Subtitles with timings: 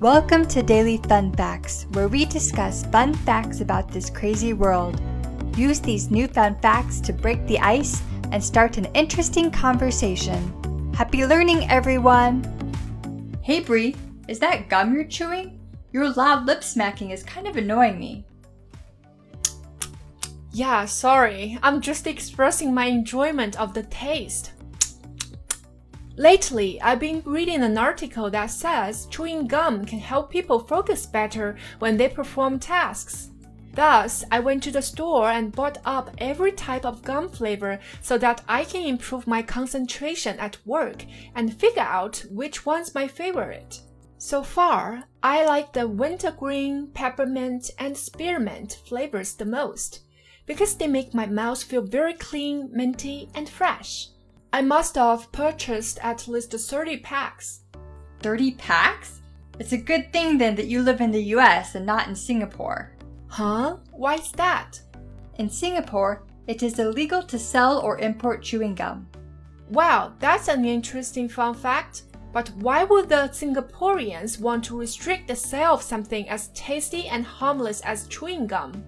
[0.00, 4.98] Welcome to Daily Fun Facts, where we discuss fun facts about this crazy world.
[5.58, 8.00] Use these newfound facts to break the ice
[8.32, 10.94] and start an interesting conversation.
[10.94, 12.42] Happy learning, everyone!
[13.42, 13.94] Hey, Brie,
[14.26, 15.60] is that gum you're chewing?
[15.92, 18.24] Your loud lip smacking is kind of annoying me.
[20.50, 21.58] Yeah, sorry.
[21.62, 24.52] I'm just expressing my enjoyment of the taste.
[26.20, 31.56] Lately, I've been reading an article that says chewing gum can help people focus better
[31.78, 33.30] when they perform tasks.
[33.72, 38.18] Thus, I went to the store and bought up every type of gum flavor so
[38.18, 43.80] that I can improve my concentration at work and figure out which one's my favorite.
[44.18, 50.00] So far, I like the wintergreen, peppermint, and spearmint flavors the most
[50.44, 54.08] because they make my mouth feel very clean, minty, and fresh.
[54.52, 57.60] I must have purchased at least 30 packs.
[58.20, 59.20] 30 packs?
[59.60, 62.92] It's a good thing then that you live in the US and not in Singapore.
[63.28, 63.76] Huh?
[63.92, 64.80] Why's that?
[65.36, 69.06] In Singapore, it is illegal to sell or import chewing gum.
[69.68, 72.02] Wow, that's an interesting fun fact.
[72.32, 77.24] But why would the Singaporeans want to restrict the sale of something as tasty and
[77.24, 78.84] harmless as chewing gum?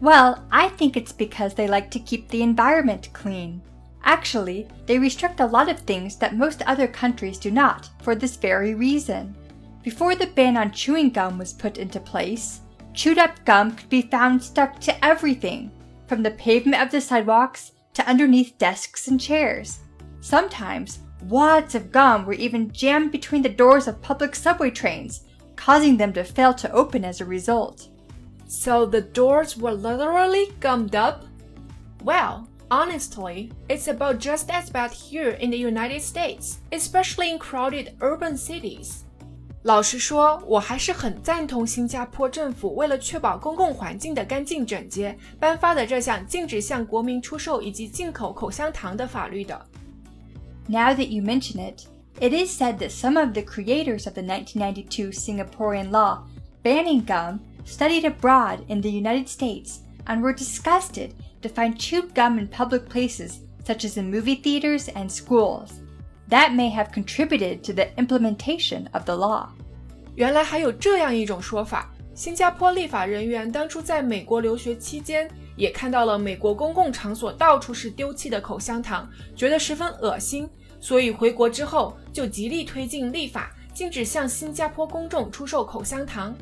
[0.00, 3.62] Well, I think it's because they like to keep the environment clean.
[4.06, 8.36] Actually, they restrict a lot of things that most other countries do not for this
[8.36, 9.36] very reason.
[9.82, 12.60] Before the ban on chewing gum was put into place,
[12.94, 15.72] chewed up gum could be found stuck to everything,
[16.06, 19.80] from the pavement of the sidewalks to underneath desks and chairs.
[20.20, 25.24] Sometimes, wads of gum were even jammed between the doors of public subway trains,
[25.56, 27.88] causing them to fail to open as a result.
[28.46, 31.24] So the doors were literally gummed up?
[32.04, 37.93] Well, honestly, it's about just as bad here in the United States, especially in crowded
[37.99, 39.03] urban cities.
[39.63, 49.63] 老实说，我还是很赞同新加坡政府为了确保公共环境的干净整洁，颁发的这项禁止向国民出售以及进口口香糖的法律的。
[50.67, 51.83] Now that you mention it,
[52.19, 56.23] it is said that some of the creators of the 1992 Singaporean law
[56.63, 62.39] banning gum studied abroad in the United States and were disgusted to find chewed gum
[62.39, 65.69] in public places such as in movie theaters and schools.
[66.29, 69.49] That may have contributed to the implementation of the law.
[70.15, 86.35] 原来还有这样一种说法：新加坡立法人员当初在美国留学期间，也看到了美国公共场所到处是丢弃的口香糖，觉得十分恶心，所以回国之后就极力推进立法，禁止向新加坡公众出售口香糖。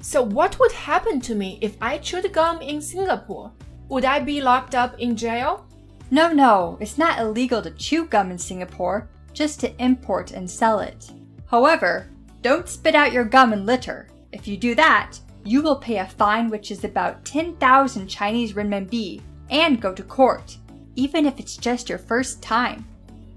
[0.00, 3.52] so, what would happen to me if I chewed gum in Singapore?
[3.88, 5.64] Would I be locked up in jail?
[6.10, 10.80] No, no, it's not illegal to chew gum in Singapore, just to import and sell
[10.80, 11.10] it.
[11.46, 12.06] However,
[12.42, 14.08] don't spit out your gum in litter.
[14.32, 19.20] If you do that, you will pay a fine which is about 10,000 Chinese renminbi
[19.50, 20.56] and go to court,
[20.94, 22.84] even if it's just your first time.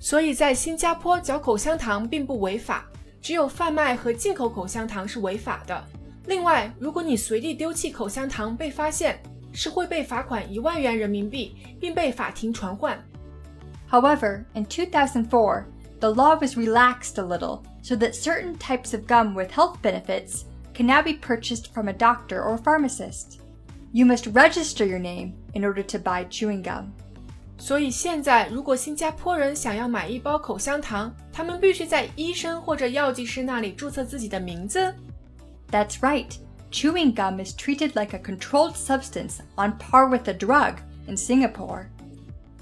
[0.00, 2.84] 所以在新加坡嚼口香糖并不违法，
[3.20, 5.84] 只有贩卖和进口口香糖是违法的。
[6.26, 9.18] 另外，如果你随地丢弃口香糖被发现，
[9.52, 12.98] 是会被罚款一万元人民币，并被法庭传唤。
[13.90, 15.64] However, in 2004,
[16.00, 20.42] the law was relaxed a little so that certain types of gum with health benefits
[20.74, 23.38] can now be purchased from a doctor or pharmacist.
[23.92, 26.92] You must register your name in order to buy chewing gum.
[27.60, 34.94] 所以现在，如果新加坡人想要买一包口香糖，他们必须在医生或者药剂师那里注册自己的名字。
[35.70, 36.36] that's right.
[36.73, 41.91] Chewing gum is treated like a controlled substance on par with a drug in Singapore.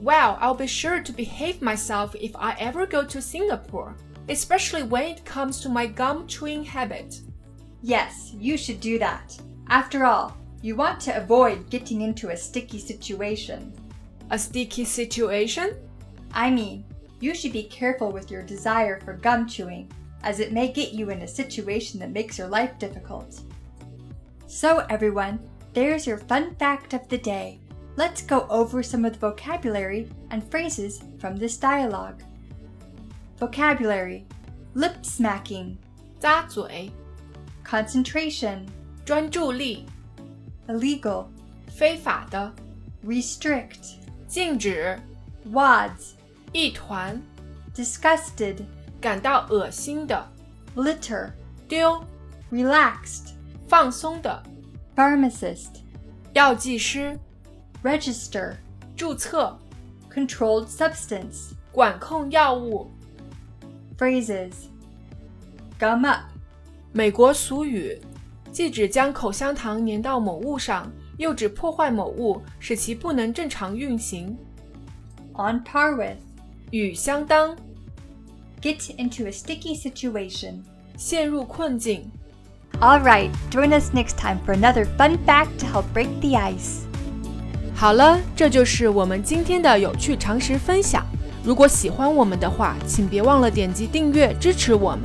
[0.00, 3.94] Wow, I'll be sure to behave myself if I ever go to Singapore,
[4.30, 7.20] especially when it comes to my gum chewing habit.
[7.82, 9.38] Yes, you should do that.
[9.68, 13.74] After all, you want to avoid getting into a sticky situation.
[14.30, 15.76] A sticky situation?
[16.32, 16.82] I mean,
[17.20, 21.10] you should be careful with your desire for gum chewing as it may get you
[21.10, 23.42] in a situation that makes your life difficult.
[24.47, 25.39] So, everyone,
[25.73, 27.59] there's your fun fact of the day.
[27.95, 32.23] Let's go over some of the vocabulary and phrases from this dialogue.
[33.37, 34.25] Vocabulary
[34.75, 35.77] Lip smacking,
[36.19, 36.91] 咂嘴,
[37.63, 38.65] concentration,
[39.05, 39.85] 专注力,
[40.67, 41.27] illegal,
[41.67, 42.51] 非法的,
[43.05, 43.97] restrict,
[44.27, 44.97] 禁止,
[45.51, 46.13] wads,
[46.51, 47.21] 一团,
[47.75, 48.65] disgusted,
[48.99, 50.27] 感到恶心的，
[50.75, 51.31] litter，
[51.67, 52.03] 丢，
[52.51, 53.33] relaxed，
[53.67, 54.43] 放松的，
[54.95, 55.69] pharmacist，
[56.33, 57.17] 药剂师，
[57.83, 58.55] register，
[58.95, 59.57] 注册，
[60.13, 62.91] controlled substance，管控药物，
[63.97, 66.25] phrases，gum up，
[66.91, 67.99] 美国俗语，
[68.51, 74.37] 既指将口香糖粘到某物上，又指破坏某物，使其不能正常运行。
[75.33, 76.17] On par with.
[76.69, 77.55] 与相当，
[78.61, 80.61] Get into a sticky situation.
[80.97, 82.09] 陷入困境。
[82.80, 86.84] All right, join us next time for another fun fact to help break the ice.
[87.74, 91.04] 好了，这就是我们今天的有趣常识分享。
[91.44, 95.02] 如果喜欢我们的话，请别忘了点击订阅支持我们。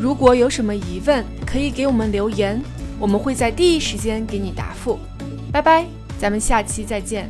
[0.00, 2.60] 如果有什么疑问，可以给我们留言，
[2.98, 4.98] 我们会在第一时间给你答复。
[5.52, 5.86] 拜拜，
[6.18, 7.28] 咱们下期再见。